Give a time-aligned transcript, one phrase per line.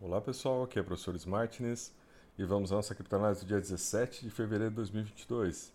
[0.00, 1.92] Olá pessoal, aqui é o professor Smartness
[2.38, 5.72] e vamos à nossa criptoanálise do dia 17 de fevereiro de 2022.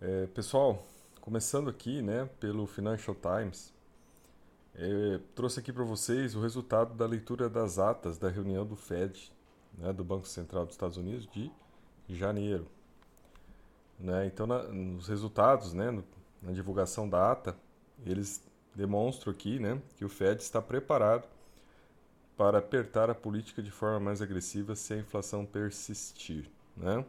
[0.00, 0.84] É, pessoal,
[1.20, 3.72] começando aqui né, pelo Financial Times,
[4.74, 9.32] é, trouxe aqui para vocês o resultado da leitura das atas da reunião do Fed,
[9.78, 11.48] né, do Banco Central dos Estados Unidos, de
[12.08, 12.66] janeiro.
[14.00, 16.04] Né, então, na, nos resultados, né, no,
[16.42, 17.56] na divulgação da ata,
[18.04, 18.42] eles
[18.74, 21.28] demonstram aqui né, que o Fed está preparado
[22.36, 26.50] para apertar a política de forma mais agressiva se a inflação persistir.
[26.76, 27.04] Né?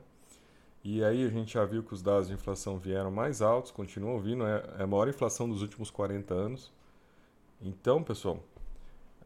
[0.84, 4.20] E aí a gente já viu que os dados de inflação vieram mais altos, continuam
[4.20, 6.72] vindo, é, é a maior inflação dos últimos 40 anos.
[7.62, 8.44] Então, pessoal,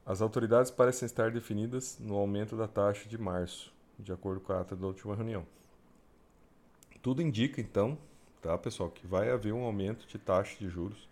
[0.06, 4.62] as autoridades parecem estar definidas no aumento da taxa de março, de acordo com a
[4.62, 5.46] ata da última reunião.
[7.02, 7.98] Tudo indica, então,
[8.42, 11.10] tá, pessoal, que vai haver um aumento de taxa de juros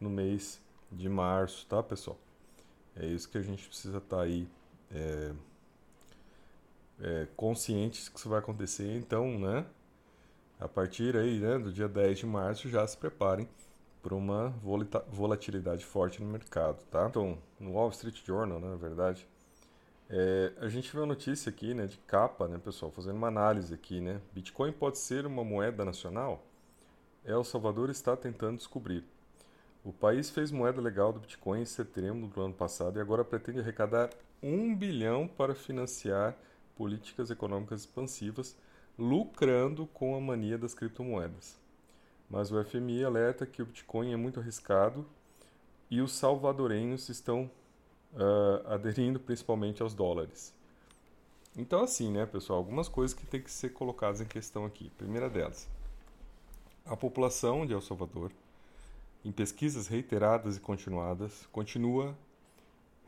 [0.00, 0.60] no mês
[0.90, 2.18] de março, tá, pessoal?
[3.00, 4.48] É isso que a gente precisa estar tá aí
[4.92, 5.32] é,
[7.00, 8.96] é, conscientes que isso vai acontecer.
[8.96, 9.64] Então, né,
[10.58, 13.48] a partir aí, né, do dia 10 de março, já se preparem
[14.02, 14.50] para uma
[15.08, 17.06] volatilidade forte no mercado, tá?
[17.08, 19.26] Então, no Wall Street Journal, né, na verdade,
[20.10, 23.74] é, a gente vê uma notícia aqui, né, de capa, né, pessoal, fazendo uma análise
[23.74, 24.20] aqui, né?
[24.32, 26.42] Bitcoin pode ser uma moeda nacional?
[27.24, 29.04] El Salvador está tentando descobrir.
[29.84, 33.60] O país fez moeda legal do Bitcoin em setembro do ano passado e agora pretende
[33.60, 34.10] arrecadar
[34.42, 36.36] um bilhão para financiar
[36.76, 38.56] políticas econômicas expansivas,
[38.98, 41.58] lucrando com a mania das criptomoedas.
[42.28, 45.06] Mas o FMI alerta que o Bitcoin é muito arriscado
[45.90, 47.50] e os salvadorenhos estão
[48.12, 50.54] uh, aderindo principalmente aos dólares.
[51.56, 54.90] Então, assim, né, pessoal, algumas coisas que têm que ser colocadas em questão aqui.
[54.90, 55.68] Primeira delas,
[56.84, 58.30] a população de El Salvador
[59.28, 62.16] em pesquisas reiteradas e continuadas, continua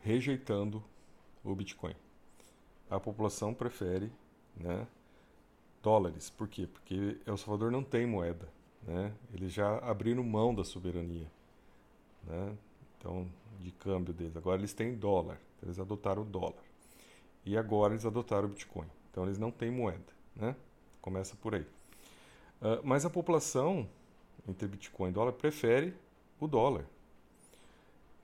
[0.03, 0.83] rejeitando
[1.43, 1.95] o Bitcoin.
[2.87, 4.11] A população prefere
[4.55, 4.85] né,
[5.81, 6.29] dólares.
[6.29, 6.67] Por quê?
[6.67, 8.47] Porque El Salvador não tem moeda.
[8.83, 9.11] Né?
[9.33, 11.27] Eles já abriram mão da soberania
[12.23, 12.55] né?
[12.99, 13.27] então,
[13.59, 14.37] de câmbio deles.
[14.37, 15.39] Agora eles têm dólar.
[15.63, 16.63] Eles adotaram o dólar.
[17.43, 18.87] E agora eles adotaram o Bitcoin.
[19.09, 20.13] Então eles não têm moeda.
[20.35, 20.55] Né?
[21.01, 21.65] Começa por aí.
[22.61, 23.89] Uh, mas a população
[24.47, 25.95] entre Bitcoin e dólar prefere
[26.41, 26.85] o dólar.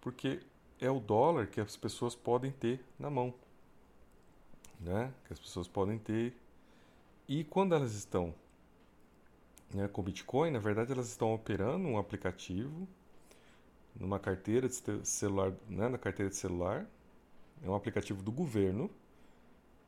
[0.01, 0.41] Porque
[0.79, 3.33] é o dólar que as pessoas podem ter na mão.
[4.79, 5.13] Né?
[5.25, 6.35] Que as pessoas podem ter.
[7.27, 8.33] E quando elas estão
[9.73, 12.87] né, com Bitcoin, na verdade elas estão operando um aplicativo
[13.95, 16.85] numa carteira de celular, né, na carteira de celular.
[17.63, 18.89] É um aplicativo do governo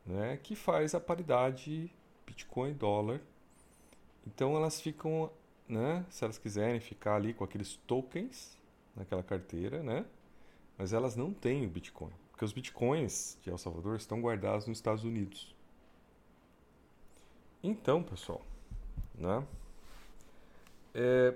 [0.04, 1.90] né, que faz a paridade
[2.26, 3.20] Bitcoin dólar.
[4.26, 5.30] Então elas ficam
[5.70, 6.04] né?
[6.10, 8.58] Se elas quiserem ficar ali com aqueles tokens
[8.94, 10.04] naquela carteira, né?
[10.76, 14.78] Mas elas não têm o Bitcoin, porque os Bitcoins de El Salvador estão guardados nos
[14.78, 15.54] Estados Unidos.
[17.62, 18.42] Então, pessoal,
[19.14, 19.46] né?
[20.94, 21.34] É,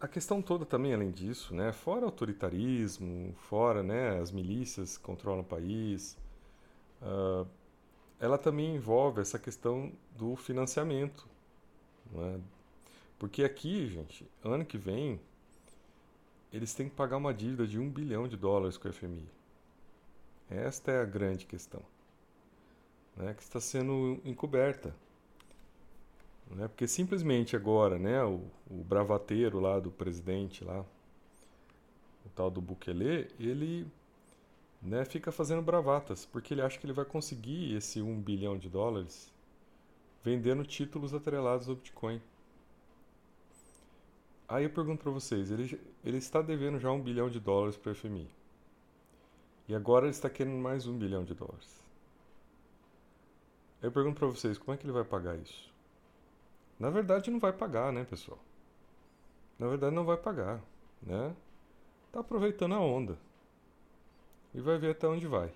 [0.00, 1.72] a questão toda também, além disso, né?
[1.72, 4.18] Fora autoritarismo, fora, né?
[4.18, 6.16] As milícias que controlam o país,
[7.02, 7.46] uh,
[8.18, 11.28] ela também envolve essa questão do financiamento,
[12.10, 12.40] né?
[13.24, 15.18] Porque aqui, gente, ano que vem,
[16.52, 19.26] eles têm que pagar uma dívida de um bilhão de dólares com o FMI.
[20.50, 21.80] Esta é a grande questão,
[23.16, 24.94] né, que está sendo encoberta.
[26.50, 30.84] Né, porque simplesmente agora, né, o, o bravateiro lá do presidente, lá,
[32.26, 33.86] o tal do Bukele, ele
[34.82, 38.68] né, fica fazendo bravatas, porque ele acha que ele vai conseguir esse um bilhão de
[38.68, 39.32] dólares
[40.22, 42.20] vendendo títulos atrelados ao Bitcoin.
[44.46, 47.92] Aí eu pergunto para vocês, ele, ele está devendo já um bilhão de dólares para
[47.92, 48.28] o FMI.
[49.66, 51.82] E agora ele está querendo mais um bilhão de dólares.
[53.80, 55.72] Eu pergunto para vocês, como é que ele vai pagar isso?
[56.78, 58.38] Na verdade não vai pagar, né, pessoal?
[59.58, 60.60] Na verdade não vai pagar,
[61.02, 61.34] né?
[62.12, 63.18] Tá aproveitando a onda.
[64.52, 65.52] E vai ver até onde vai.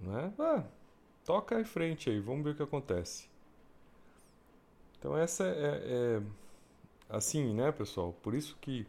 [0.00, 0.32] Né?
[0.38, 0.64] Ah,
[1.24, 3.28] toca em frente aí, vamos ver o que acontece.
[4.98, 6.22] Então essa é, é
[7.08, 8.12] assim, né, pessoal?
[8.22, 8.86] Por isso que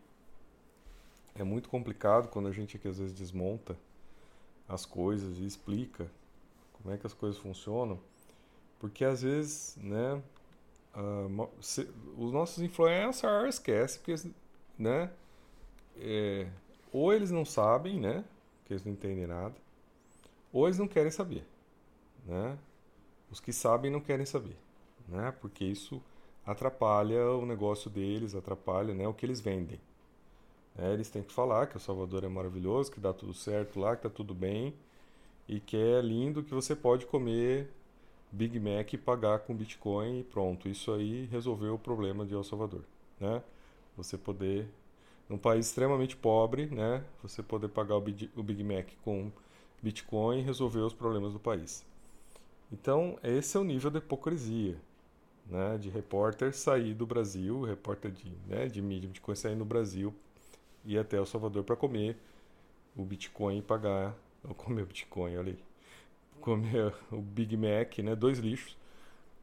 [1.35, 3.77] é muito complicado quando a gente aqui às vezes desmonta
[4.67, 6.09] as coisas e explica
[6.73, 7.99] como é que as coisas funcionam,
[8.79, 10.21] porque às vezes, né,
[10.95, 14.29] uh, se, os nossos influencers esquecem, porque,
[14.77, 15.11] né,
[15.97, 16.47] é,
[16.91, 18.23] ou eles não sabem, né,
[18.65, 19.55] que eles não entendem nada,
[20.51, 21.45] ou eles não querem saber,
[22.25, 22.57] né?
[23.29, 24.55] Os que sabem não querem saber,
[25.07, 25.33] né?
[25.39, 26.01] Porque isso
[26.47, 29.79] atrapalha o negócio deles, atrapalha né, o que eles vendem.
[30.77, 33.95] É, eles têm que falar que o Salvador é maravilhoso, que dá tudo certo lá,
[33.95, 34.73] que está tudo bem,
[35.47, 37.69] e que é lindo que você pode comer
[38.31, 40.69] Big Mac e pagar com Bitcoin e pronto.
[40.69, 42.83] Isso aí resolveu o problema de El Salvador,
[43.19, 43.43] né?
[43.97, 44.67] Você poder
[45.27, 49.29] num país extremamente pobre, né, você poder pagar o Big Mac com
[49.81, 51.85] Bitcoin e resolver os problemas do país.
[52.71, 54.77] Então, esse é o nível de hipocrisia,
[55.49, 60.13] né, de repórter sair do Brasil, repórter de, né, de mídia Bitcoin sair no Brasil
[60.83, 62.17] e até El Salvador para comer
[62.95, 65.59] o Bitcoin e pagar, ou comer o Bitcoin, olha aí,
[66.41, 68.77] comer o Big Mac, né, dois lixos,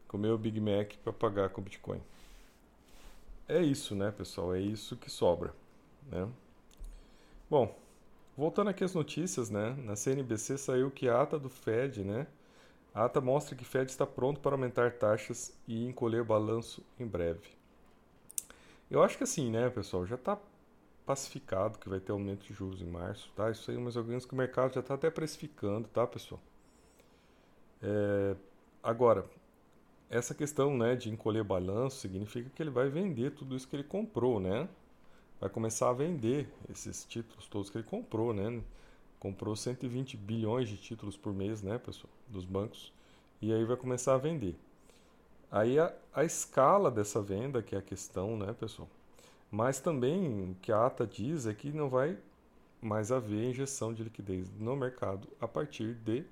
[0.08, 2.00] comer o Big Mac para pagar com Bitcoin.
[3.48, 4.54] É isso, né, pessoal?
[4.54, 5.54] É isso que sobra.
[6.10, 6.26] Né?
[7.48, 7.76] Bom,
[8.36, 9.76] voltando aqui às notícias, né?
[9.84, 12.26] na CNBC saiu que a ata do Fed, né?
[12.94, 17.48] A ata mostra que Fed está pronto para aumentar taxas e encolher balanço em breve.
[18.90, 20.38] Eu acho que assim, né, pessoal, já está
[21.04, 23.50] pacificado que vai ter aumento de juros em março, tá?
[23.50, 26.40] Isso aí, mas alguns que o mercado já está até precificando, tá, pessoal?
[27.82, 28.36] É,
[28.82, 29.26] agora,
[30.08, 33.84] essa questão, né, de encolher balanço significa que ele vai vender tudo isso que ele
[33.84, 34.68] comprou, né?
[35.44, 38.62] vai começar a vender esses títulos todos que ele comprou, né?
[39.24, 42.92] Comprou 120 bilhões de títulos por mês, né, pessoal, dos bancos,
[43.40, 44.54] e aí vai começar a vender.
[45.50, 48.86] Aí a, a escala dessa venda que é a questão, né, pessoal?
[49.50, 52.18] Mas também o que a ata diz é que não vai
[52.82, 56.22] mais haver injeção de liquidez no mercado a partir de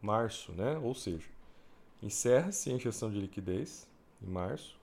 [0.00, 0.78] março, né?
[0.78, 1.26] Ou seja,
[2.00, 3.88] encerra-se a injeção de liquidez
[4.22, 4.78] em março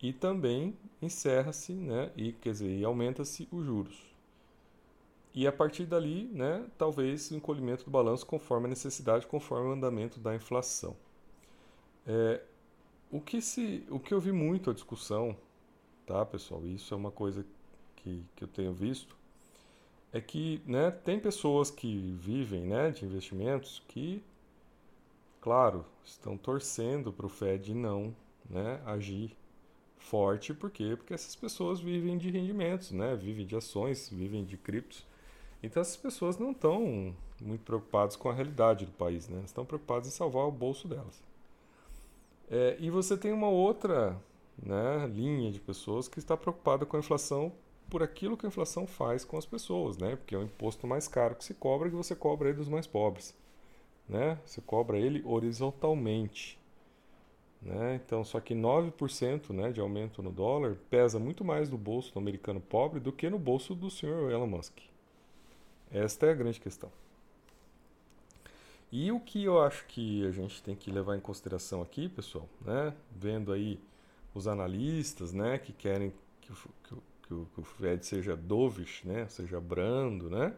[0.00, 4.09] e também encerra-se, né, e quer dizer, aumenta-se os juros.
[5.32, 9.72] E a partir dali, né, talvez o encolhimento do balanço conforme a necessidade, conforme o
[9.72, 10.96] andamento da inflação.
[12.06, 12.42] É,
[13.10, 15.36] o que se, o que eu vi muito a discussão,
[16.04, 16.66] tá, pessoal?
[16.66, 17.46] Isso é uma coisa
[17.96, 19.16] que, que eu tenho visto,
[20.12, 24.22] é que, né, tem pessoas que vivem, né, de investimentos que,
[25.40, 28.14] claro, estão torcendo para o Fed não,
[28.48, 29.36] né, agir
[30.00, 30.94] forte, por quê?
[30.96, 33.14] Porque essas pessoas vivem de rendimentos, né?
[33.14, 35.06] Vivem de ações, vivem de criptos.
[35.62, 39.42] Então essas pessoas não estão muito preocupadas com a realidade do país, né?
[39.44, 41.22] Estão preocupadas em salvar o bolso delas.
[42.50, 44.16] É, e você tem uma outra
[44.60, 47.52] né, linha de pessoas que está preocupada com a inflação
[47.88, 50.16] por aquilo que a inflação faz com as pessoas, né?
[50.16, 52.86] Porque é o imposto mais caro que se cobra que você cobra ele dos mais
[52.86, 53.36] pobres,
[54.08, 54.38] né?
[54.44, 56.58] Você cobra ele horizontalmente.
[57.60, 58.00] Né?
[58.02, 62.18] Então, só que 9% né, de aumento no dólar pesa muito mais no bolso do
[62.18, 64.78] americano pobre do que no bolso do senhor Elon Musk.
[65.92, 66.90] Esta é a grande questão.
[68.92, 72.48] E o que eu acho que a gente tem que levar em consideração aqui, pessoal,
[72.60, 73.78] né, vendo aí
[74.34, 79.28] os analistas né, que querem que, que, que, o, que o Fed seja dovish, né,
[79.28, 80.52] seja brando, né,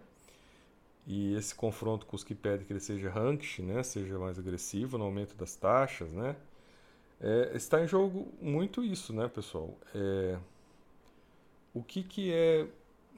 [1.07, 4.97] e esse confronto com os que pedem que ele seja hawkish, né, seja mais agressivo
[4.97, 6.35] no aumento das taxas, né,
[7.21, 9.77] é, está em jogo muito isso, né, pessoal?
[9.95, 10.39] É,
[11.75, 12.67] o que, que é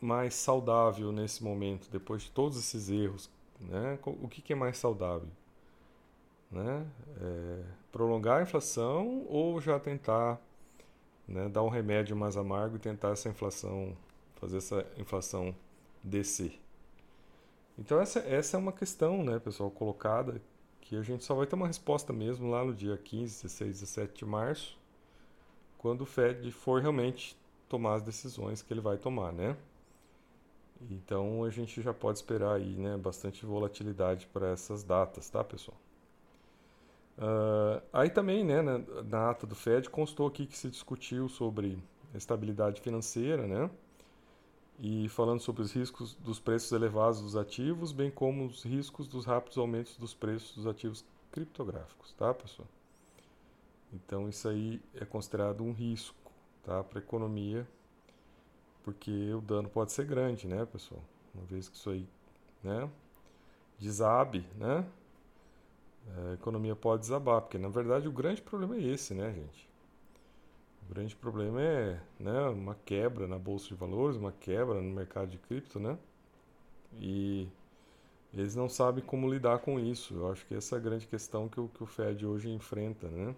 [0.00, 3.30] mais saudável nesse momento, depois de todos esses erros?
[3.60, 3.98] Né?
[4.04, 5.28] O que, que é mais saudável?
[6.50, 6.86] Né?
[7.20, 10.40] É, prolongar a inflação ou já tentar
[11.26, 13.96] né, dar um remédio mais amargo e tentar essa inflação,
[14.36, 15.54] fazer essa inflação
[16.02, 16.60] descer?
[17.78, 20.40] Então essa, essa é uma questão, né, pessoal, colocada
[20.80, 24.14] que a gente só vai ter uma resposta mesmo lá no dia 15, 16, 17
[24.14, 24.78] de março,
[25.78, 27.36] quando o Fed for realmente
[27.68, 29.56] tomar as decisões que ele vai tomar, né?
[30.90, 35.76] Então a gente já pode esperar aí, né, bastante volatilidade para essas datas, tá, pessoal?
[37.16, 41.78] Uh, aí também, né, na, na ata do Fed constou aqui que se discutiu sobre
[42.14, 43.70] estabilidade financeira, né?
[44.78, 49.24] e falando sobre os riscos dos preços elevados dos ativos, bem como os riscos dos
[49.24, 52.68] rápidos aumentos dos preços dos ativos criptográficos, tá, pessoal?
[53.92, 56.32] Então isso aí é considerado um risco,
[56.64, 57.66] tá, para a economia,
[58.84, 61.02] porque o dano pode ser grande, né, pessoal?
[61.34, 62.06] Uma vez que isso aí,
[62.62, 62.88] né,
[63.78, 64.86] desabe, né,
[66.16, 69.68] a economia pode desabar, porque na verdade o grande problema é esse, né, gente?
[70.88, 75.28] O grande problema é né, uma quebra na bolsa de valores, uma quebra no mercado
[75.30, 75.98] de cripto, né?
[76.94, 77.48] E
[78.32, 80.14] eles não sabem como lidar com isso.
[80.14, 83.08] Eu acho que essa é a grande questão que o, que o Fed hoje enfrenta,
[83.08, 83.34] né?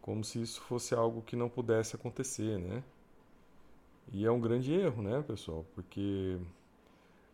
[0.00, 2.82] Como se isso fosse algo que não pudesse acontecer, né?
[4.12, 5.64] E é um grande erro, né, pessoal?
[5.74, 6.38] Porque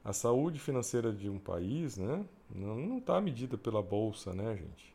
[0.05, 4.95] a saúde financeira de um país, né, não está medida pela bolsa, né, gente?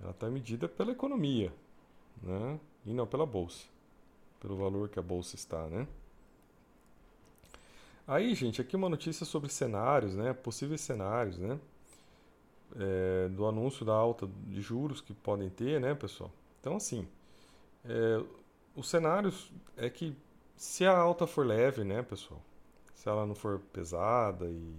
[0.00, 1.52] Ela está medida pela economia,
[2.22, 2.58] né?
[2.84, 3.66] E não pela bolsa.
[4.40, 5.86] Pelo valor que a bolsa está, né?
[8.06, 10.32] Aí, gente, aqui uma notícia sobre cenários, né?
[10.32, 11.60] Possíveis cenários, né?
[12.76, 16.30] é, do anúncio da alta de juros que podem ter, né, pessoal?
[16.60, 17.06] Então, assim,
[17.84, 18.22] é,
[18.74, 19.32] o cenário
[19.76, 20.16] é que
[20.56, 22.40] se a alta for leve, né, pessoal?
[22.94, 24.74] Se ela não for pesada e,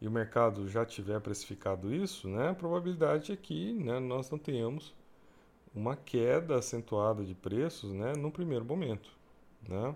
[0.00, 4.38] e o mercado já tiver precificado isso, né, a probabilidade é que né, nós não
[4.38, 4.94] tenhamos
[5.74, 9.10] uma queda acentuada de preços, né, no primeiro momento,
[9.68, 9.94] né?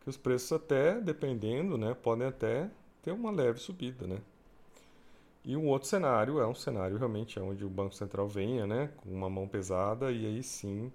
[0.00, 2.70] Que os preços até, dependendo, né, podem até
[3.02, 4.18] ter uma leve subida, né?
[5.44, 9.10] E um outro cenário é um cenário realmente onde o Banco Central venha né, com
[9.10, 10.92] uma mão pesada e aí sim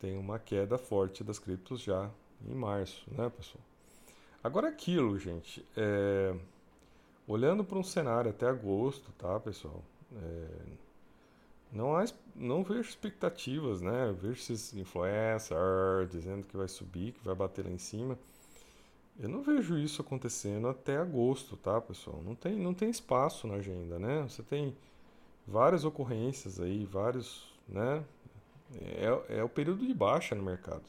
[0.00, 2.10] tem uma queda forte das criptos já
[2.48, 3.62] em março, né, pessoal?
[4.42, 6.34] Agora aquilo, gente, é,
[7.28, 9.82] olhando para um cenário até agosto, tá, pessoal?
[10.16, 10.46] É,
[11.72, 12.04] não, há,
[12.34, 14.14] não vejo expectativas, né?
[14.18, 18.18] Vejo esses influencers dizendo que vai subir, que vai bater lá em cima.
[19.18, 22.22] Eu não vejo isso acontecendo até agosto, tá, pessoal?
[22.24, 24.22] Não tem, não tem espaço na agenda, né?
[24.22, 24.74] Você tem
[25.46, 28.02] várias ocorrências aí, vários, né?
[28.76, 30.84] É, é o período de baixa no mercado.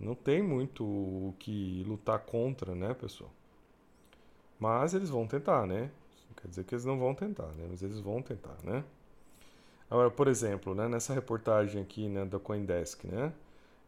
[0.00, 3.30] Não tem muito o que lutar contra, né, pessoal?
[4.58, 5.90] Mas eles vão tentar, né?
[6.36, 7.66] Quer dizer que eles não vão tentar, né?
[7.70, 8.84] Mas eles vão tentar, né?
[9.88, 13.32] Agora, por exemplo, né, nessa reportagem aqui né, da Coindesk, né?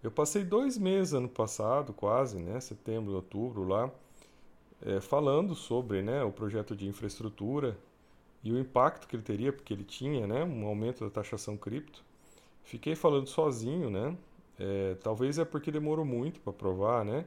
[0.02, 3.90] Eu passei dois meses ano passado, quase, né, setembro, outubro, lá,
[4.84, 7.76] é, falando sobre né, o projeto de infraestrutura
[8.42, 12.04] e o impacto que ele teria, porque ele tinha né, um aumento da taxação cripto.
[12.64, 14.16] Fiquei falando sozinho, né?
[14.58, 17.24] É, talvez é porque demorou muito para aprovar, né?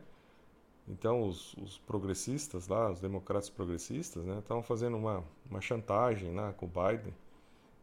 [0.87, 6.53] Então os, os, progressistas lá, os democratas progressistas, né, estavam fazendo uma, uma chantagem lá
[6.53, 7.13] com o Biden,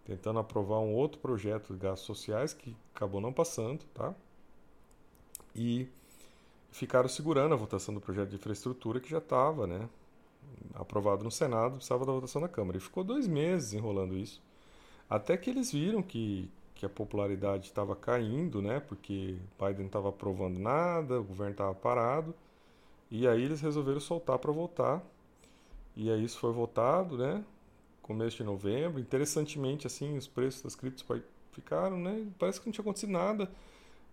[0.06, 4.14] tentando aprovar um outro projeto de gastos sociais que acabou não passando, tá?
[5.54, 5.88] e
[6.72, 9.88] ficaram segurando a votação do projeto de infraestrutura que já estava né,
[10.74, 12.76] aprovado no Senado, precisava da votação na Câmara.
[12.76, 14.42] E ficou dois meses enrolando isso,
[15.08, 20.08] até que eles viram que, que a popularidade estava caindo, né, porque Biden não estava
[20.08, 22.34] aprovando nada, o governo estava parado,
[23.10, 25.02] e aí eles resolveram soltar para votar.
[25.96, 27.44] E aí isso foi votado, né,
[28.02, 29.00] começo de novembro.
[29.00, 31.04] Interessantemente, assim, os preços das criptos
[31.52, 33.48] ficaram, né, parece que não tinha acontecido nada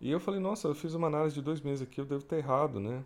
[0.01, 2.37] e eu falei, nossa, eu fiz uma análise de dois meses aqui, eu devo ter
[2.37, 3.03] errado, né?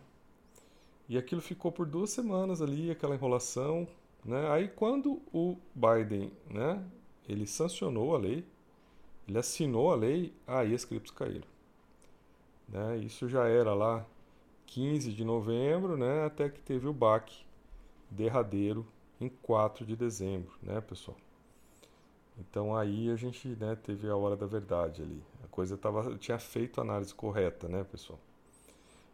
[1.10, 3.86] E aquilo ficou por duas semanas ali, aquela enrolação,
[4.24, 4.50] né?
[4.50, 6.82] Aí quando o Biden, né,
[7.28, 8.46] ele sancionou a lei,
[9.28, 11.48] ele assinou a lei, aí as criptos caíram.
[12.68, 12.98] Né?
[12.98, 14.06] Isso já era lá
[14.68, 17.46] 15 de novembro, né, até que teve o baque
[18.10, 18.86] derradeiro
[19.20, 21.18] em 4 de dezembro, né, pessoal?
[22.38, 25.24] Então aí a gente né, teve a hora da verdade ali.
[25.44, 28.20] A coisa tava, tinha feito a análise correta, né, pessoal?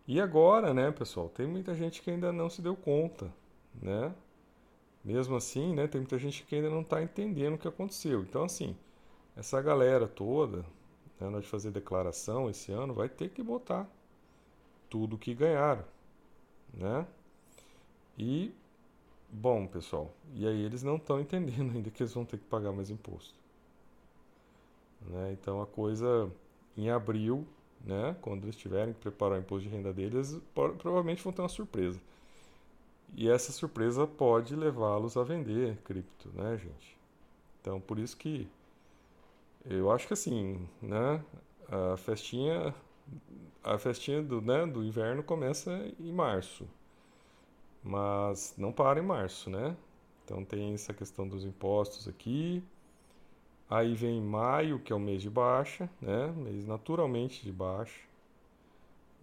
[0.07, 3.31] E agora, né, pessoal, tem muita gente que ainda não se deu conta,
[3.79, 4.13] né?
[5.03, 8.21] Mesmo assim, né, tem muita gente que ainda não está entendendo o que aconteceu.
[8.21, 8.75] Então, assim,
[9.35, 10.65] essa galera toda, né,
[11.21, 13.89] na hora de fazer declaração esse ano, vai ter que botar
[14.89, 15.85] tudo que ganharam,
[16.73, 17.07] né?
[18.17, 18.53] E
[19.33, 22.73] Bom, pessoal, e aí eles não estão entendendo ainda que eles vão ter que pagar
[22.73, 23.33] mais imposto.
[25.09, 25.31] Né?
[25.31, 26.29] Então a coisa
[26.75, 27.47] em abril,
[27.85, 31.47] né, quando eles tiverem que preparar o imposto de renda deles, provavelmente vão ter uma
[31.47, 31.99] surpresa.
[33.15, 36.97] E essa surpresa pode levá-los a vender cripto, né, gente?
[37.61, 38.49] Então por isso que
[39.65, 41.23] eu acho que assim, né,
[41.69, 42.73] a festinha
[43.63, 46.67] a festinha do, né, do inverno começa em março
[47.83, 49.75] mas não para em março, né?
[50.25, 52.63] Então tem essa questão dos impostos aqui.
[53.67, 56.27] Aí vem maio, que é o mês de baixa, né?
[56.27, 58.01] Mês naturalmente de baixa.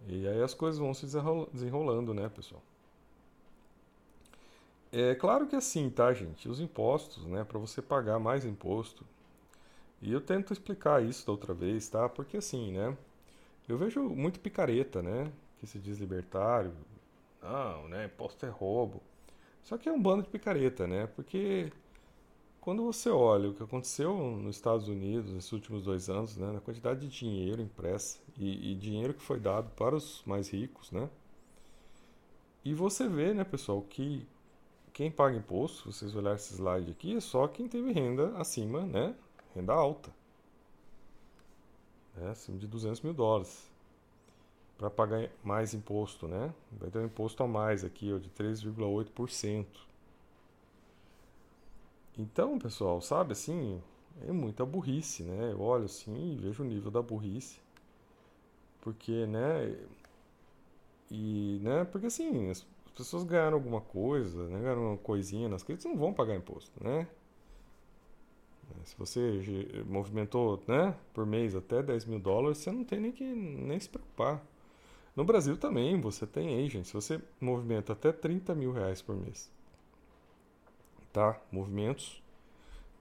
[0.07, 1.05] E aí as coisas vão se
[1.53, 2.61] desenrolando, né, pessoal?
[4.91, 6.49] É claro que é assim, tá, gente?
[6.49, 9.05] Os impostos, né, para você pagar mais imposto.
[10.01, 12.07] E eu tento explicar isso da outra vez, tá?
[12.07, 12.97] Porque assim, né?
[13.67, 15.31] Eu vejo muito picareta, né?
[15.59, 16.71] Que se diz libertário,
[17.41, 18.05] não, né?
[18.05, 19.01] Imposto é roubo.
[19.63, 21.07] Só que é um bando de picareta, né?
[21.07, 21.71] Porque
[22.61, 26.59] quando você olha o que aconteceu nos Estados Unidos nesses últimos dois anos, né, na
[26.59, 31.09] quantidade de dinheiro impressa e, e, dinheiro que foi dado para os mais ricos, né,
[32.63, 34.27] e você vê, né, pessoal, que
[34.91, 39.15] quem paga imposto, vocês olharem esse slide aqui, é só quem teve renda acima, né,
[39.59, 40.09] renda alta,
[42.15, 43.69] né, acima de 200 mil dólares
[44.77, 46.53] para pagar mais imposto, né?
[46.71, 49.65] Vai ter um imposto a mais aqui, ó, de 3,8%.
[52.17, 53.81] Então, pessoal, sabe assim,
[54.27, 55.51] é muita burrice, né?
[55.51, 57.59] Eu olho assim e vejo o nível da burrice.
[58.81, 59.75] Porque, né?
[61.11, 61.83] E, né?
[61.83, 64.59] Porque assim, as pessoas ganharam alguma coisa, né?
[64.61, 67.05] Ganharam uma coisinha nas criptos, não vão pagar imposto, né?
[68.83, 73.23] Se você movimentou né, por mês até 10 mil dólares, você não tem nem que
[73.23, 74.43] nem se preocupar.
[75.15, 76.85] No Brasil também você tem agent.
[76.85, 79.51] Se você movimenta até 30 mil reais por mês,
[81.11, 81.39] tá?
[81.51, 82.23] Movimentos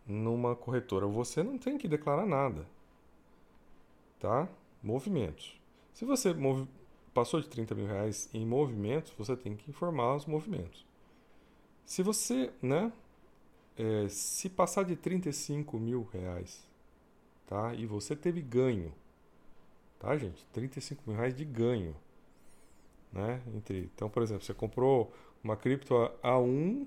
[0.07, 2.67] numa corretora, você não tem que declarar nada,
[4.19, 4.49] tá?
[4.83, 5.61] Movimentos.
[5.93, 6.67] Se você mov...
[7.13, 10.87] passou de 30 mil reais em movimentos, você tem que informar os movimentos.
[11.85, 12.93] Se você, né,
[13.79, 16.67] é, se passar de 35 mil reais,
[17.47, 17.73] tá?
[17.75, 18.93] E você teve ganho,
[20.01, 20.45] tá, gente?
[20.53, 21.95] 35 mil reais de ganho,
[23.13, 23.41] né?
[23.55, 26.87] Entre, então, por exemplo, você comprou uma cripto a 1 um,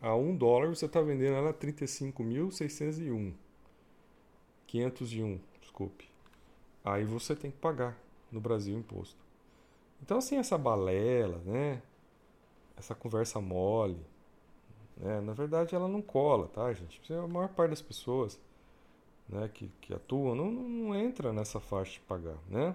[0.00, 3.32] a 1 um dólar, você está vendendo ela a 35.601.
[4.66, 6.08] 501, desculpe.
[6.84, 7.98] Aí você tem que pagar
[8.30, 9.18] no Brasil imposto.
[10.02, 11.82] Então, assim, essa balela, né?
[12.76, 13.98] Essa conversa mole,
[15.00, 15.20] né?
[15.20, 17.00] Na verdade, ela não cola, tá, gente?
[17.12, 18.38] A maior parte das pessoas
[19.28, 22.74] né, que, que atuam não, não entra nessa faixa de pagar, né?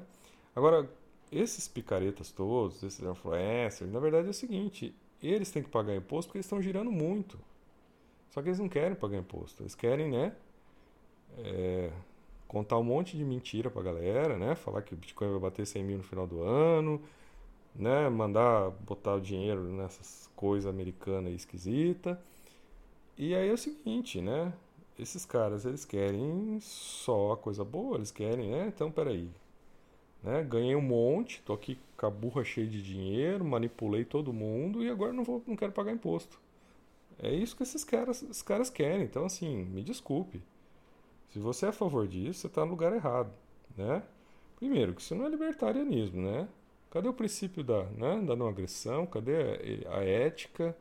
[0.55, 0.89] Agora,
[1.31, 6.29] esses picaretas todos, esses influencers, na verdade é o seguinte, eles têm que pagar imposto
[6.29, 7.37] porque eles estão girando muito.
[8.29, 9.63] Só que eles não querem pagar imposto.
[9.63, 10.35] Eles querem, né?
[11.37, 11.91] É,
[12.47, 14.55] contar um monte de mentira pra galera, né?
[14.55, 17.01] Falar que o Bitcoin vai bater 100 mil no final do ano,
[17.75, 18.09] né?
[18.09, 22.19] Mandar botar o dinheiro nessas coisas americanas esquisita.
[23.17, 24.53] E aí é o seguinte, né?
[24.97, 28.67] Esses caras, eles querem só a coisa boa, eles querem, né?
[28.73, 29.29] Então, peraí.
[30.23, 30.43] Né?
[30.43, 34.89] Ganhei um monte, tô aqui com a burra cheia de dinheiro, manipulei todo mundo e
[34.89, 36.39] agora não, vou, não quero pagar imposto.
[37.19, 39.03] É isso que esses caras, esses caras querem.
[39.03, 40.41] Então, assim, me desculpe.
[41.29, 43.31] Se você é a favor disso, você está no lugar errado,
[43.77, 44.01] né?
[44.55, 46.47] Primeiro, que isso não é libertarianismo, né?
[46.95, 49.05] Cadê o princípio da, né, da não agressão?
[49.05, 50.73] Cadê a, a ética?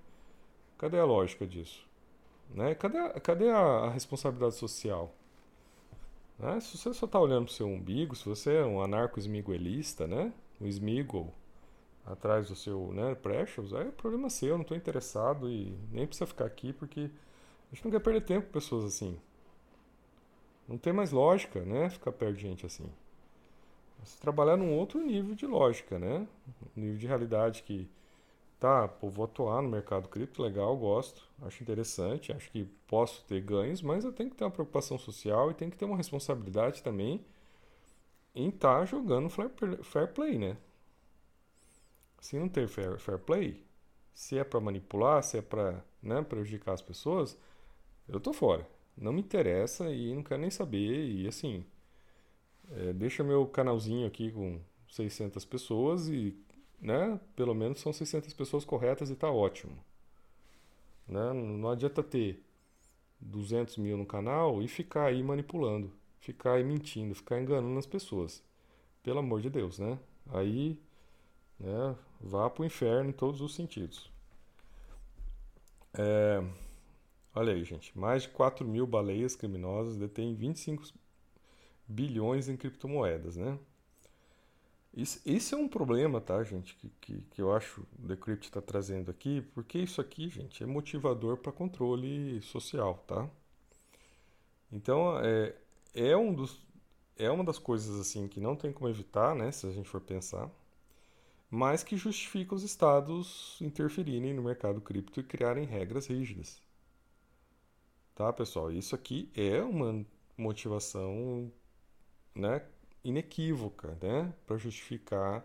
[0.79, 1.85] Cadê a lógica disso?
[2.55, 2.73] Né?
[2.77, 5.13] Cadê, a, cadê a, a responsabilidade social?
[6.39, 6.61] Né?
[6.61, 10.33] Se você só está olhando para o seu umbigo, se você é um anarco-esmiguelista, né?
[10.61, 11.35] um esmigo
[12.07, 16.07] atrás do seu né, Precious, aí é problema seu, eu não estou interessado e nem
[16.07, 17.11] precisa ficar aqui porque
[17.73, 19.19] a gente não quer perder tempo com pessoas assim.
[20.69, 21.91] Não tem mais lógica, né?
[21.91, 22.89] Ficar perto de gente assim.
[24.05, 26.27] Você trabalhar num outro nível de lógica, né?
[26.77, 27.89] Um nível de realidade que,
[28.61, 33.41] tá, pô, vou atuar no mercado cripto, legal, gosto, acho interessante, acho que posso ter
[33.41, 36.83] ganhos, mas eu tenho que ter uma preocupação social e tenho que ter uma responsabilidade
[36.83, 37.25] também
[38.35, 40.57] em estar tá jogando fair play, né?
[42.21, 43.63] Se não ter fair, fair play,
[44.13, 47.39] se é para manipular, se é para né, prejudicar as pessoas,
[48.09, 48.67] eu tô fora.
[48.97, 51.07] Não me interessa e não quero nem saber.
[51.07, 51.65] E assim,
[52.73, 56.37] é, deixa meu canalzinho aqui com 600 pessoas e,
[56.81, 59.77] né, pelo menos são 600 pessoas corretas e tá ótimo.
[61.07, 61.33] Né?
[61.33, 62.43] Não adianta ter
[63.21, 68.43] 200 mil no canal e ficar aí manipulando, ficar aí mentindo, ficar enganando as pessoas.
[69.03, 69.99] Pelo amor de Deus, né?
[70.31, 70.81] Aí,
[71.59, 74.11] né, vá pro inferno em todos os sentidos.
[75.93, 76.43] É,
[77.35, 77.97] olha aí, gente.
[77.99, 80.85] Mais de 4 mil baleias criminosas detêm 25
[81.87, 83.59] bilhões em criptomoedas, né?
[84.97, 88.63] Isso, esse é um problema, tá, gente, que, que, que eu acho o Decrypt está
[88.63, 93.29] trazendo aqui, porque isso aqui, gente, é motivador para controle social, tá?
[94.71, 95.55] Então, é,
[95.95, 96.61] é, um dos,
[97.17, 100.01] é uma das coisas, assim, que não tem como evitar, né, se a gente for
[100.01, 100.49] pensar,
[101.51, 106.61] mas que justifica os estados interferirem no mercado cripto e criarem regras rígidas.
[108.15, 108.71] Tá, pessoal?
[108.73, 110.05] Isso aqui é uma
[110.37, 111.51] motivação
[112.35, 112.63] né,
[113.03, 115.45] inequívoca né, para justificar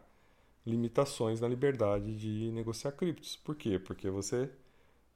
[0.66, 3.36] limitações na liberdade de negociar criptos.
[3.38, 3.80] Por quê?
[3.80, 4.54] Porque você está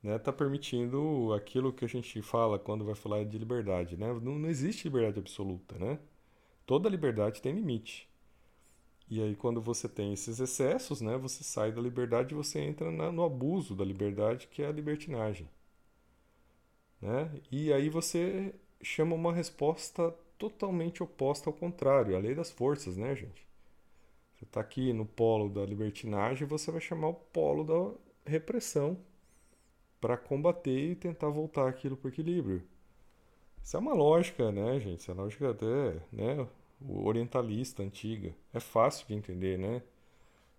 [0.04, 3.96] né, tá permitindo aquilo que a gente fala quando vai falar de liberdade.
[3.98, 4.08] Né?
[4.22, 5.78] Não, não existe liberdade absoluta.
[5.78, 6.00] Né?
[6.66, 8.10] Toda liberdade tem limite.
[9.10, 12.92] E aí, quando você tem esses excessos, né, você sai da liberdade e você entra
[12.92, 15.48] na, no abuso da liberdade, que é a libertinagem.
[17.02, 17.30] Né?
[17.52, 20.16] E aí você chama uma resposta
[20.50, 23.48] totalmente oposta ao contrário, a lei das forças, né, gente?
[24.36, 27.98] Você está aqui no polo da libertinagem, você vai chamar o polo da
[28.30, 28.98] repressão
[30.02, 32.62] para combater e tentar voltar aquilo para o equilíbrio.
[33.64, 35.00] Isso é uma lógica, né, gente?
[35.00, 36.46] Isso é lógica até, né,
[36.90, 38.36] orientalista antiga.
[38.54, 39.82] É fácil de entender, né?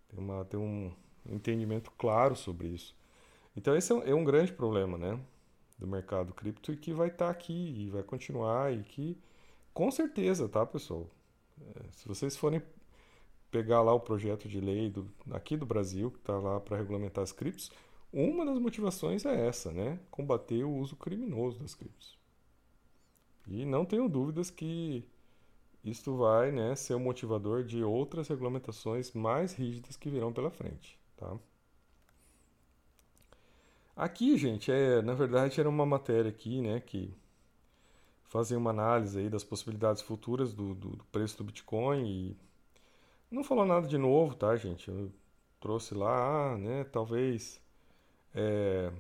[0.09, 0.91] Tem, uma, tem um
[1.29, 2.97] entendimento claro sobre isso.
[3.55, 5.21] Então esse é um, é um grande problema, né,
[5.79, 9.19] do mercado cripto e que vai estar tá aqui e vai continuar e que
[9.75, 11.11] com certeza, tá, pessoal?
[11.61, 12.63] É, se vocês forem
[13.51, 17.23] pegar lá o projeto de lei do, aqui do Brasil, que está lá para regulamentar
[17.23, 17.71] as criptos,
[18.13, 19.99] uma das motivações é essa, né?
[20.11, 22.19] Combater o uso criminoso das criptos.
[23.47, 25.05] E não tenho dúvidas que
[25.85, 30.51] isto vai né, ser o um motivador de outras regulamentações mais rígidas que virão pela
[30.51, 30.99] frente.
[31.17, 31.37] Tá?
[33.95, 37.15] Aqui, gente, é, na verdade era uma matéria aqui, né, que
[38.35, 42.37] fazia uma análise aí das possibilidades futuras do, do, do, preço do Bitcoin e
[43.31, 44.89] não falou nada de novo, tá, gente?
[44.91, 45.13] Eu
[45.61, 47.63] trouxe lá, ah, né, talvez
[48.35, 48.91] é,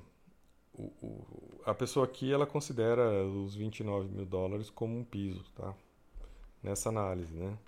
[0.72, 5.74] o, o, a pessoa aqui ela considera os 29 mil dólares como um piso, tá?
[6.62, 7.58] Nessa análise, né?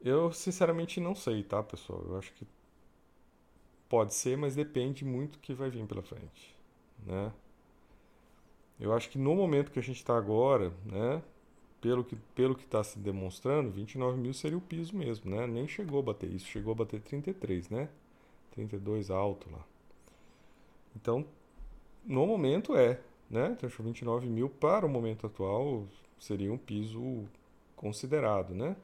[0.00, 2.02] Eu sinceramente não sei, tá, pessoal?
[2.08, 2.46] Eu acho que
[3.88, 6.56] Pode ser, mas depende muito do que vai vir pela frente,
[7.04, 7.32] né?
[8.78, 11.22] Eu acho que no momento que a gente está agora, né,
[11.80, 15.46] pelo que pelo que está se demonstrando, 29 mil seria o piso mesmo, né?
[15.46, 17.88] Nem chegou a bater isso, chegou a bater 33, né?
[18.52, 19.64] 32 alto lá.
[20.94, 21.24] Então,
[22.04, 23.56] no momento é, né?
[23.56, 25.86] Então, 29 mil para o momento atual
[26.18, 27.24] seria um piso
[27.76, 28.76] considerado, né?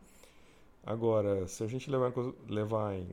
[0.84, 2.12] Agora, se a gente levar,
[2.48, 3.06] levar em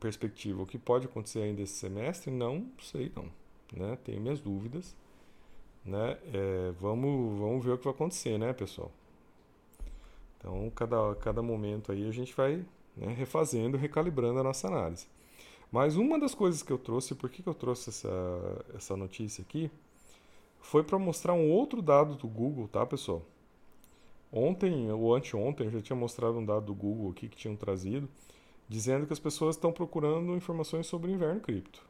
[0.00, 3.30] perspectiva o que pode acontecer ainda esse semestre, não sei não.
[3.72, 3.96] Né?
[4.04, 4.94] Tenho minhas dúvidas.
[5.84, 6.18] Né?
[6.32, 8.90] É, vamos, vamos ver o que vai acontecer, né, pessoal?
[10.38, 12.64] Então, cada, cada momento aí a gente vai
[12.96, 15.06] né, refazendo, recalibrando a nossa análise.
[15.70, 18.08] Mas uma das coisas que eu trouxe, por que, que eu trouxe essa,
[18.74, 19.70] essa notícia aqui,
[20.60, 23.22] foi para mostrar um outro dado do Google, tá, pessoal?
[24.32, 28.08] Ontem ou anteontem eu já tinha mostrado um dado do Google aqui que tinham trazido,
[28.68, 31.84] dizendo que as pessoas estão procurando informações sobre o inverno cripto,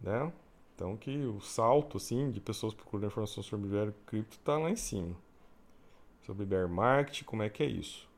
[0.00, 0.32] né?
[0.80, 4.76] Então que o salto assim de pessoas procurando informações sobre inverno cripto está lá em
[4.76, 5.14] cima.
[6.22, 8.08] Sobre bear market, como é que é isso?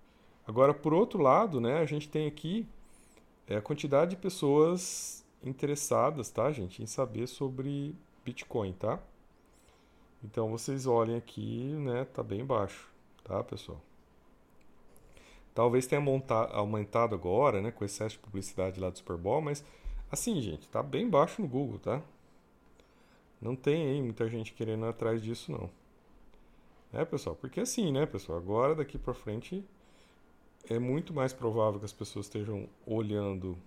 [0.46, 2.64] Agora, por outro lado, né, a gente tem aqui
[3.48, 9.00] é, a quantidade de pessoas interessadas, tá, gente, em saber sobre Bitcoin, tá?
[10.22, 12.88] Então vocês olhem aqui, né, tá bem baixo,
[13.24, 13.80] tá, pessoal?
[15.52, 16.00] Talvez tenha
[16.52, 19.64] aumentado agora, né, com excesso de publicidade lá do Super Bowl, mas
[20.08, 22.00] assim, gente, tá bem baixo no Google, tá?
[23.42, 25.68] Não tem aí muita gente querendo atrás disso, não.
[26.92, 29.64] É, pessoal, porque assim, né, pessoal, agora daqui para frente
[30.70, 33.58] é muito mais provável que as pessoas estejam olhando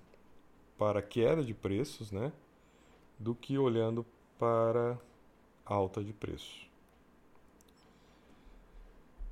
[0.77, 2.31] para queda de preços, né,
[3.19, 4.05] do que olhando
[4.39, 4.97] para
[5.65, 6.65] alta de preço.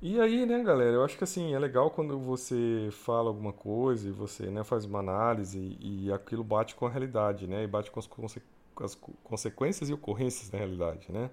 [0.02, 4.08] E aí, né, galera, eu acho que assim, é legal quando você fala alguma coisa
[4.08, 7.64] e você né, faz uma análise e, aquilo bate com a realidade, né?
[7.64, 8.42] E bate com as, conse
[8.82, 11.30] as consequências e ocorrências da realidade, né?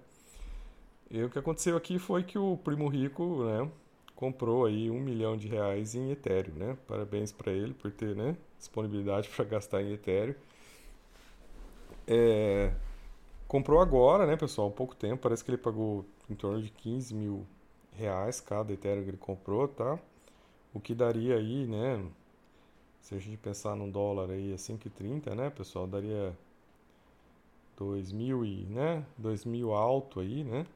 [1.10, 3.70] E o que aconteceu aqui foi que o primo rico, né,
[4.16, 6.78] comprou aí um milhão de reais em Ethereum, né?
[6.88, 10.36] Parabéns para ele por ter, né, disponibilidade para gastar em Ethereum.
[12.08, 12.74] É,
[13.48, 17.14] comprou agora, né, pessoal, há pouco tempo, parece que ele pagou em torno de 15
[17.14, 17.46] mil
[17.94, 20.00] reais cada Ethereum que ele comprou, tá?
[20.74, 22.04] O que daria aí, né?
[23.02, 25.88] Se a gente pensar num dólar aí a 5,30, né, pessoal?
[25.88, 26.38] Daria
[27.82, 29.04] 2 mil e, né?
[29.18, 30.68] 2 mil alto aí, né?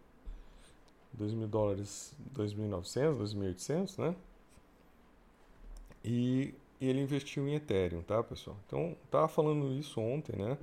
[1.13, 4.15] 2 mil dólares, 2.900, 2.800, né?
[6.03, 8.57] E ele investiu em Ethereum, tá, pessoal?
[8.65, 10.57] Então, tava falando isso ontem, né?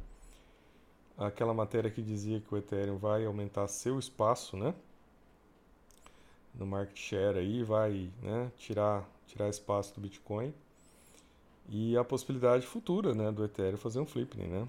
[1.17, 4.75] Aquela matéria que dizia que o Ethereum vai aumentar seu espaço, né?
[6.55, 10.53] no market share aí, vai né, tirar, tirar espaço do Bitcoin.
[11.69, 14.69] E a possibilidade futura né, do Ethereum fazer um flipping, né?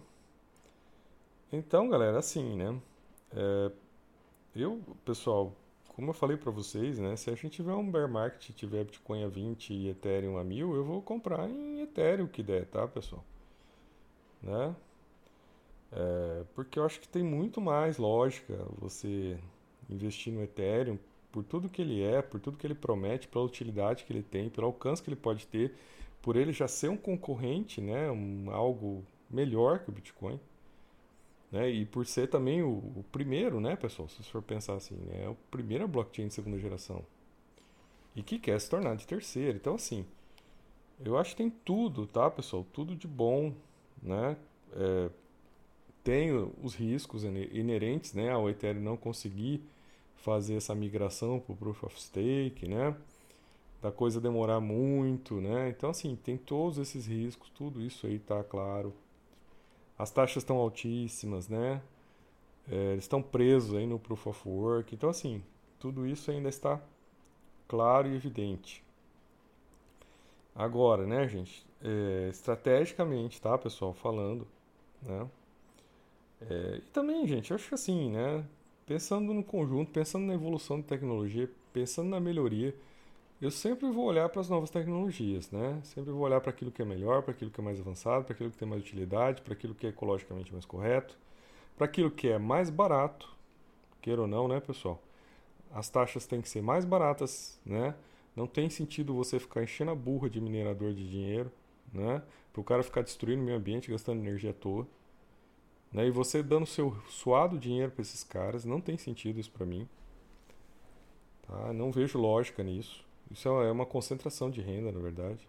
[1.55, 2.81] Então, galera, assim, né?
[3.31, 3.71] É,
[4.55, 5.53] eu, pessoal,
[5.89, 7.15] como eu falei para vocês, né?
[7.15, 10.75] Se a gente tiver um bear market, tiver Bitcoin a 20 e Ethereum a 1000,
[10.75, 13.23] eu vou comprar em Ethereum que der, tá, pessoal?
[14.41, 14.75] Né?
[15.91, 19.37] É, porque eu acho que tem muito mais lógica você
[19.87, 20.97] investir no Ethereum
[21.31, 24.49] por tudo que ele é, por tudo que ele promete, pela utilidade que ele tem,
[24.49, 25.75] pelo alcance que ele pode ter,
[26.19, 30.39] por ele já ser um concorrente, né, um, algo melhor que o Bitcoin,
[31.53, 34.95] né, e por ser também o, o primeiro, né, pessoal, se você for pensar assim,
[34.95, 37.05] né, é o primeiro blockchain de segunda geração
[38.15, 39.55] e que quer se tornar de terceira.
[39.55, 40.05] Então, assim,
[41.05, 43.53] eu acho que tem tudo, tá, pessoal, tudo de bom,
[44.01, 44.35] né,
[44.73, 45.09] é,
[46.03, 49.63] tem os riscos inerentes, né, ao Ethereum não conseguir
[50.23, 52.95] fazer essa migração para o Proof of Stake, né?
[53.81, 55.69] Da coisa demorar muito, né?
[55.69, 58.93] Então, assim, tem todos esses riscos, tudo isso aí tá claro.
[59.97, 61.81] As taxas estão altíssimas, né?
[62.69, 64.95] É, eles estão presos aí no Proof of Work.
[64.95, 65.43] Então, assim,
[65.79, 66.81] tudo isso ainda está
[67.67, 68.83] claro e evidente.
[70.55, 71.65] Agora, né, gente?
[71.83, 73.93] É, estrategicamente, tá, pessoal?
[73.93, 74.47] Falando,
[75.01, 75.27] né?
[76.41, 78.45] É, e também, gente, eu acho que assim, né?
[78.85, 82.75] pensando no conjunto, pensando na evolução da tecnologia, pensando na melhoria,
[83.43, 85.81] eu sempre vou olhar para as novas tecnologias, né?
[85.83, 88.33] Sempre vou olhar para aquilo que é melhor, para aquilo que é mais avançado, para
[88.33, 91.17] aquilo que tem mais utilidade, para aquilo que é ecologicamente mais correto,
[91.75, 93.29] para aquilo que é mais barato,
[94.01, 94.97] queira ou não, né, pessoal?
[95.73, 97.93] As taxas têm que ser mais baratas, né?
[98.33, 101.51] Não tem sentido você ficar enchendo a burra de minerador de dinheiro,
[101.91, 102.23] né?
[102.53, 104.87] Para o cara ficar destruindo o meio ambiente, gastando energia à toa.
[105.91, 106.07] Né?
[106.07, 109.87] E você dando seu suado dinheiro para esses caras, não tem sentido isso para mim.
[111.45, 111.73] Tá?
[111.73, 113.03] Não vejo lógica nisso.
[113.31, 115.47] Isso é uma concentração de renda, na verdade.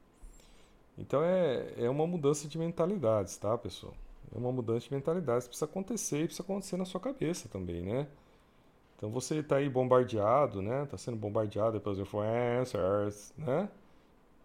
[0.97, 3.95] Então é, é uma mudança de mentalidades, tá, pessoal?
[4.35, 5.47] É uma mudança de mentalidades.
[5.47, 8.07] Precisa acontecer e precisa acontecer na sua cabeça também, né?
[8.97, 10.85] Então você está aí bombardeado, né?
[10.85, 13.69] Está sendo bombardeado pelos influencers, né?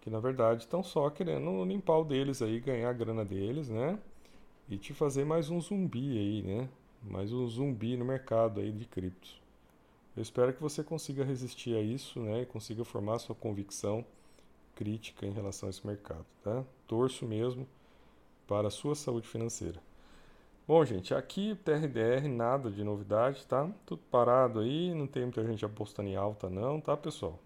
[0.02, 4.00] Que na verdade estão só querendo limpar o deles aí, ganhar a grana deles, né?
[4.70, 6.70] e te fazer mais um zumbi aí, né?
[7.04, 9.42] Mais um zumbi no mercado aí de criptos.
[10.20, 12.42] Eu espero que você consiga resistir a isso, né?
[12.42, 14.04] E consiga formar sua convicção
[14.76, 16.62] crítica em relação a esse mercado, tá?
[16.86, 17.66] Torço mesmo
[18.46, 19.80] para a sua saúde financeira.
[20.68, 23.72] Bom, gente, aqui TRDR nada de novidade, tá?
[23.86, 27.40] Tudo parado aí, não tem muita gente apostando em alta não, tá, pessoal?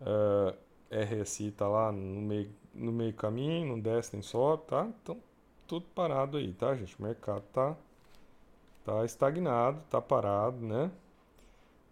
[0.00, 0.58] Uh,
[0.90, 4.84] eh, RSI tá lá no meio, no meio caminho, não desce nem sobe, tá?
[5.00, 5.16] Então
[5.64, 6.98] tudo parado aí, tá, gente?
[6.98, 7.76] O mercado tá,
[8.84, 10.90] tá estagnado, tá parado, né?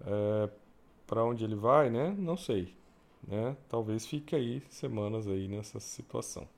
[0.04, 0.50] É,
[1.06, 2.14] para onde ele vai, né?
[2.18, 2.74] Não sei,
[3.26, 3.56] né?
[3.68, 6.48] Talvez fique aí semanas aí nessa situação.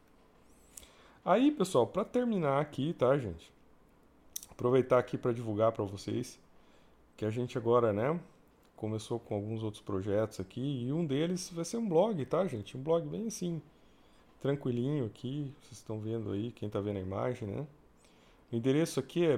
[1.24, 3.52] Aí, pessoal, para terminar aqui, tá, gente?
[4.50, 6.38] Aproveitar aqui para divulgar para vocês
[7.18, 8.18] que a gente agora, né,
[8.76, 12.76] começou com alguns outros projetos aqui e um deles vai ser um blog, tá, gente?
[12.76, 13.60] Um blog bem assim,
[14.40, 17.66] tranquilinho aqui, vocês estão vendo aí, quem está vendo a imagem, né?
[18.52, 19.36] O endereço aqui é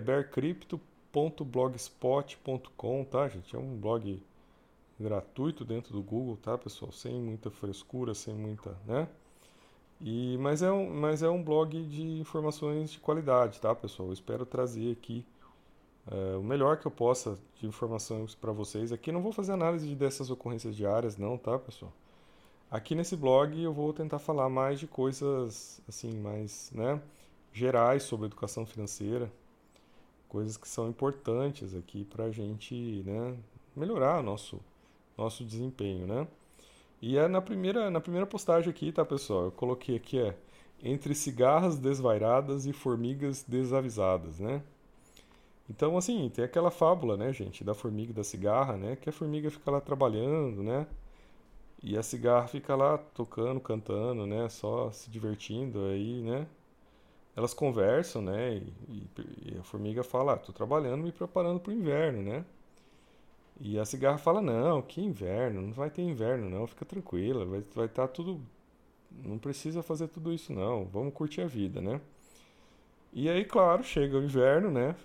[1.13, 3.55] bearcrypto.blogspot.com, tá, gente?
[3.55, 4.23] É um blog
[4.99, 6.93] gratuito dentro do Google, tá, pessoal?
[6.93, 9.09] Sem muita frescura, sem muita, né?
[10.01, 14.09] E, mas, é um, mas é um blog de informações de qualidade, tá, pessoal?
[14.09, 15.25] Eu espero trazer aqui
[16.11, 18.93] é, o melhor que eu possa de informações para vocês.
[18.93, 21.93] Aqui não vou fazer análise dessas ocorrências diárias, não, tá, pessoal?
[22.71, 27.03] Aqui nesse blog eu vou tentar falar mais de coisas assim, mais, né,
[27.53, 29.31] gerais sobre educação financeira,
[30.31, 33.37] coisas que são importantes aqui para a gente, né,
[33.77, 34.61] melhorar o nosso
[35.19, 36.27] nosso desempenho, né?
[37.03, 39.47] E é na primeira na primeira postagem aqui, tá, pessoal?
[39.47, 40.37] Eu coloquei aqui é
[40.83, 44.63] entre cigarras desvairadas e formigas desavisadas, né?
[45.69, 48.97] Então, assim, tem aquela fábula, né, gente, da formiga e da cigarra, né?
[48.97, 50.87] Que a formiga fica lá trabalhando, né?
[51.83, 54.49] E a cigarra fica lá tocando, cantando, né?
[54.49, 56.47] Só se divertindo aí, né?
[57.37, 58.57] Elas conversam, né?
[58.57, 59.07] E,
[59.47, 62.45] e a formiga fala, ah, tô trabalhando, me preparando para o inverno, né?
[63.61, 65.61] E a cigarra fala, não, que inverno?
[65.63, 68.41] Não vai ter inverno não, fica tranquila, vai estar vai tá tudo...
[69.11, 72.01] Não precisa fazer tudo isso não, vamos curtir a vida, né?
[73.13, 74.97] E aí, claro, chega o inverno, né?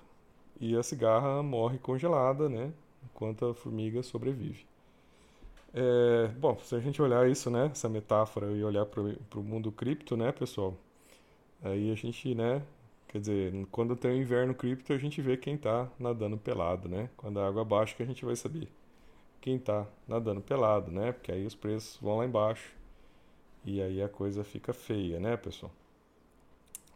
[0.59, 2.71] E a cigarra morre congelada, né?
[3.03, 4.65] Enquanto a formiga sobrevive.
[5.73, 9.73] É, bom, se a gente olhar isso, né, essa metáfora e olhar para o mundo
[9.73, 10.73] cripto, né, pessoal,
[11.63, 12.61] aí a gente, né,
[13.07, 17.09] quer dizer, quando tem o inverno cripto, a gente vê quem está nadando pelado, né?
[17.17, 18.67] Quando a água baixa que a gente vai saber
[19.41, 21.11] quem está nadando pelado, né?
[21.11, 22.73] Porque aí os preços vão lá embaixo
[23.63, 25.71] e aí a coisa fica feia, né, pessoal?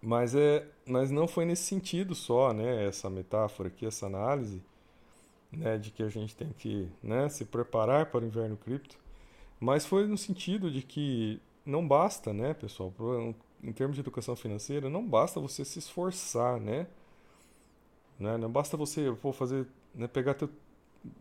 [0.02, 4.62] Mas é, mas não foi nesse sentido só, né, essa metáfora aqui, essa análise
[5.52, 8.98] né, de que a gente tem que né, se preparar para o inverno cripto,
[9.60, 12.94] mas foi no sentido de que não basta, né, pessoal,
[13.64, 16.88] em termos de educação financeira, não basta você se esforçar, né,
[18.20, 20.50] né não basta você pô, fazer, né, pegar teu,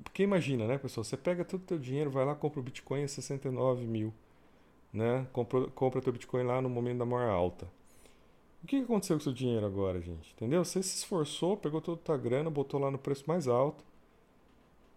[0.05, 3.05] porque imagina, né, pessoal, você pega todo o teu dinheiro, vai lá, compra o Bitcoin
[3.05, 4.13] a 69 mil,
[4.93, 7.69] né, compra, compra teu Bitcoin lá no momento da maior alta.
[8.63, 10.33] O que aconteceu com o seu dinheiro agora, gente?
[10.33, 10.65] Entendeu?
[10.65, 13.85] Você se esforçou, pegou toda a tua grana, botou lá no preço mais alto,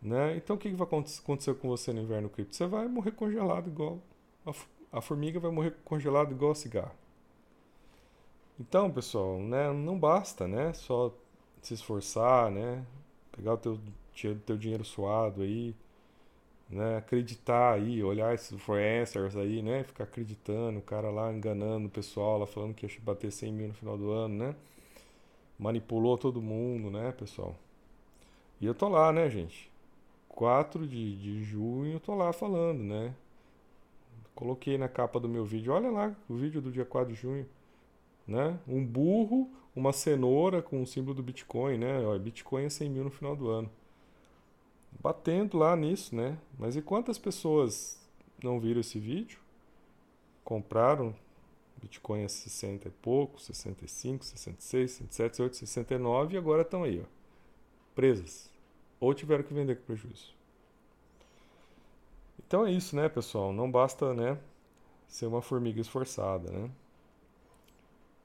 [0.01, 0.35] né?
[0.35, 2.55] Então o que, que vai acontecer com você no inverno cripto?
[2.55, 3.99] Você vai morrer congelado igual.
[4.45, 4.51] A,
[4.97, 6.95] a formiga vai morrer congelado igual a cigarro.
[8.61, 11.11] Então, pessoal, né, não basta, né, só
[11.63, 12.85] se esforçar, né,
[13.31, 13.79] pegar o teu,
[14.45, 15.75] teu dinheiro suado aí,
[16.69, 21.89] né, acreditar aí, olhar esses influencers aí, né, ficar acreditando, o cara lá enganando o
[21.89, 24.55] pessoal, lá falando que ia bater 100 mil no final do ano, né,
[25.57, 27.55] manipulou todo mundo, né, pessoal.
[28.61, 29.71] E eu tô lá, né, gente,
[30.29, 33.15] 4 de, de junho, tô lá falando, né?
[34.35, 37.47] Coloquei na capa do meu vídeo, olha lá o vídeo do dia 4 de junho,
[38.27, 38.59] né?
[38.67, 41.99] Um burro, uma cenoura com o símbolo do Bitcoin, né?
[42.19, 43.69] Bitcoin é 100 mil no final do ano.
[44.99, 46.37] batendo lá nisso, né?
[46.57, 47.99] Mas e quantas pessoas
[48.43, 49.39] não viram esse vídeo?
[50.43, 51.15] Compraram
[51.81, 57.05] Bitcoin a 60 e pouco, 65, 66, 67, 68, 69 e agora estão aí, ó,
[57.95, 58.51] presas.
[58.99, 60.33] Ou tiveram que vender com prejuízo.
[62.45, 63.53] Então é isso, né, pessoal?
[63.53, 64.37] Não basta, né,
[65.07, 66.69] ser uma formiga esforçada, né?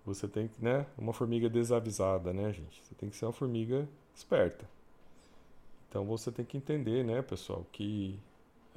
[0.06, 2.80] Você tem que, né, uma formiga desavisada, né, gente?
[2.82, 4.64] Você tem que ser uma formiga esperta.
[5.88, 8.18] Então você tem que entender, né, pessoal, que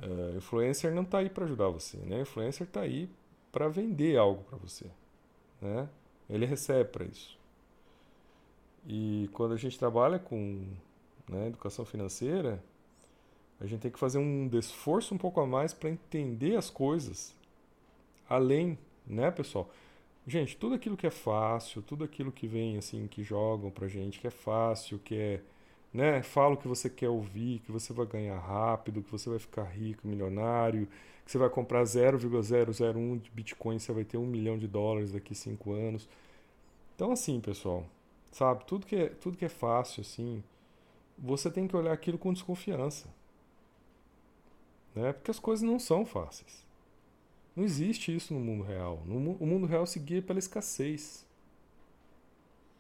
[0.01, 2.21] uh, influencer não está aí para ajudar você, né?
[2.21, 3.07] Influencer está aí
[3.51, 4.87] para vender algo para você,
[5.61, 5.87] né?
[6.27, 7.37] Ele recebe para isso.
[8.87, 10.65] E quando a gente trabalha com
[11.27, 12.63] né, educação financeira,
[13.59, 17.35] a gente tem que fazer um esforço um pouco a mais para entender as coisas
[18.27, 19.69] além, né, pessoal?
[20.29, 24.19] Gente, tudo aquilo que é fácil, tudo aquilo que vem assim, que jogam pra gente,
[24.19, 25.41] que é fácil, que é
[25.93, 26.21] né?
[26.21, 29.63] Fala o que você quer ouvir, que você vai ganhar rápido, que você vai ficar
[29.63, 30.87] rico, milionário,
[31.25, 35.33] que você vai comprar 0,001 de Bitcoin, você vai ter um milhão de dólares daqui
[35.33, 36.07] cinco anos.
[36.95, 37.85] Então, assim, pessoal,
[38.31, 40.43] sabe, tudo que é, tudo que é fácil, assim,
[41.17, 43.07] você tem que olhar aquilo com desconfiança.
[44.95, 45.13] Né?
[45.13, 46.68] Porque as coisas não são fáceis.
[47.55, 49.01] Não existe isso no mundo real.
[49.05, 51.25] No, o mundo real se guia pela escassez.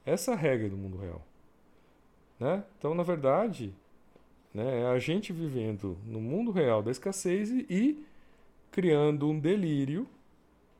[0.05, 1.21] Essa é a regra do mundo real.
[2.39, 2.63] Né?
[2.77, 3.73] Então, na verdade,
[4.53, 8.05] né, é a gente vivendo no mundo real da escassez e, e
[8.71, 10.07] criando um delírio,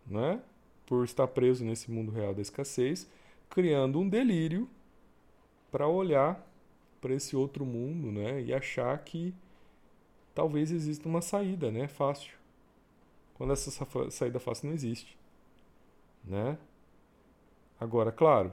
[0.07, 0.41] né,
[0.85, 3.07] por estar preso nesse mundo real da escassez,
[3.49, 4.67] criando um delírio
[5.71, 6.43] para olhar
[7.01, 9.33] para esse outro mundo né, e achar que
[10.33, 12.38] talvez exista uma saída né, fácil.
[13.39, 13.71] Quando essa
[14.11, 15.17] saída fácil não existe.
[16.25, 16.57] Né?
[17.79, 18.51] Agora, claro,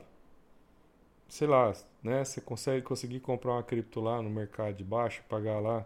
[1.29, 5.59] sei lá, né, você consegue conseguir comprar uma cripto lá no mercado de baixo, pagar
[5.59, 5.85] lá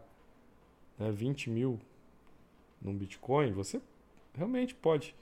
[0.99, 1.81] né, 20 mil
[2.79, 3.81] num Bitcoin, você
[4.35, 5.15] realmente pode,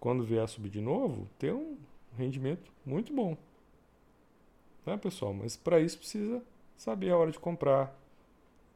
[0.00, 1.78] quando vier a subir de novo, ter um
[2.18, 3.36] rendimento muito bom.
[4.84, 5.32] Né, pessoal?
[5.32, 6.42] Mas para isso precisa
[6.76, 7.96] saber a hora de comprar,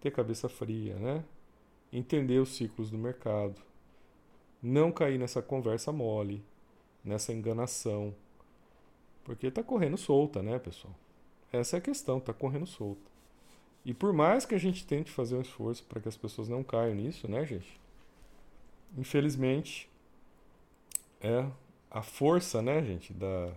[0.01, 1.25] ter cabeça fria, né?
[1.93, 3.61] Entender os ciclos do mercado,
[4.63, 6.45] não cair nessa conversa mole,
[7.05, 8.15] nessa enganação.
[9.25, 10.95] Porque está correndo solta, né, pessoal?
[11.53, 13.11] Essa é a questão, está correndo solta.
[13.85, 16.63] E por mais que a gente tente fazer um esforço para que as pessoas não
[16.63, 17.81] caiam nisso, né, gente?
[18.97, 19.89] Infelizmente,
[21.21, 21.47] é
[21.91, 23.53] a força, né, gente, da,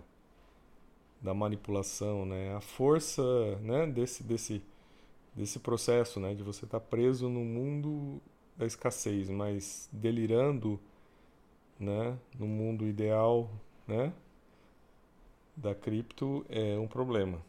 [1.20, 2.54] da manipulação, né?
[2.54, 3.22] A força,
[3.60, 4.62] né, desse desse
[5.34, 8.20] desse processo, né, de você estar tá preso no mundo
[8.56, 10.78] da escassez, mas delirando,
[11.78, 13.50] né, no mundo ideal,
[13.86, 14.12] né,
[15.56, 17.40] da cripto é um problema.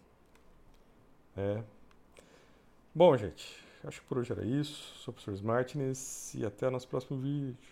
[1.35, 1.63] É.
[2.93, 4.93] Bom, gente, acho que por hoje era isso.
[4.97, 7.71] Sou o professor Martinez e até nosso próximo vídeo.